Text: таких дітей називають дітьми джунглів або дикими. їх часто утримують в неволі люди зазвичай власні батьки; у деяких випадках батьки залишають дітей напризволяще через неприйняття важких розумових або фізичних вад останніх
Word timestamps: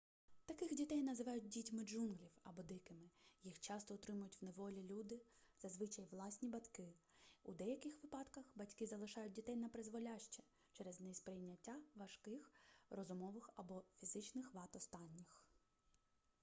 таких 0.45 0.75
дітей 0.75 1.03
називають 1.03 1.47
дітьми 1.47 1.83
джунглів 1.85 2.31
або 2.43 2.63
дикими. 2.63 3.09
їх 3.43 3.59
часто 3.59 3.93
утримують 3.95 4.41
в 4.41 4.45
неволі 4.45 4.83
люди 4.83 5.21
зазвичай 5.59 6.05
власні 6.11 6.49
батьки; 6.49 6.93
у 7.43 7.51
деяких 7.53 8.03
випадках 8.03 8.43
батьки 8.55 8.85
залишають 8.87 9.33
дітей 9.33 9.55
напризволяще 9.55 10.43
через 10.71 10.99
неприйняття 11.01 11.79
важких 11.95 12.51
розумових 12.89 13.49
або 13.55 13.83
фізичних 13.99 14.53
вад 14.53 14.69
останніх 14.75 15.45